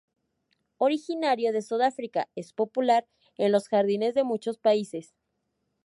[0.77, 3.07] Originario de Sudáfrica, es popular
[3.37, 5.13] en los jardines de muchos países.